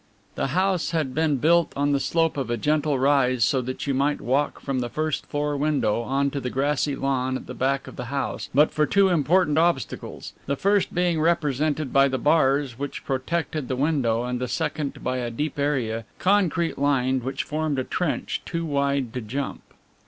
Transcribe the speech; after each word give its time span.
The 0.33 0.47
house 0.47 0.89
had 0.97 1.13
been 1.13 1.35
built 1.37 1.73
on 1.75 1.91
the 1.91 1.99
slope 1.99 2.35
of 2.35 2.49
a 2.49 2.57
gentle 2.57 2.97
rise 2.97 3.45
so 3.45 3.61
that 3.61 3.85
you 3.85 3.93
might 3.93 4.19
walk 4.19 4.59
from 4.59 4.79
the 4.79 4.89
first 4.89 5.27
floor 5.27 5.55
window 5.55 6.01
on 6.01 6.31
to 6.31 6.39
the 6.39 6.49
grassy 6.49 6.95
lawn 6.95 7.37
at 7.37 7.45
the 7.45 7.53
back 7.53 7.85
of 7.85 7.97
the 7.97 8.05
house 8.05 8.49
but 8.51 8.71
for 8.71 8.87
two 8.87 9.09
important 9.09 9.59
obstacles, 9.59 10.33
the 10.47 10.55
first 10.55 10.91
being 10.95 11.21
represented 11.21 11.93
by 11.93 12.07
the 12.07 12.17
bars 12.17 12.79
which 12.79 13.05
protected 13.05 13.67
the 13.67 13.75
window 13.75 14.23
and 14.23 14.39
the 14.41 14.47
second 14.47 15.03
by 15.03 15.17
a 15.17 15.29
deep 15.29 15.59
area, 15.59 16.05
concrete 16.17 16.79
lined, 16.79 17.21
which 17.23 17.43
formed 17.43 17.77
a 17.77 17.83
trench 17.83 18.41
too 18.43 18.65
wide 18.65 19.13
to 19.13 19.21
jump. 19.21 19.61